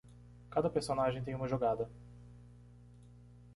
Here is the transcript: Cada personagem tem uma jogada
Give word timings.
Cada 0.49 0.67
personagem 0.67 1.23
tem 1.23 1.35
uma 1.35 1.47
jogada 1.47 1.87